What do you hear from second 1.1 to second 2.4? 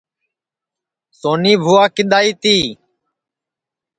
سونی بُھوا کِدؔ آئی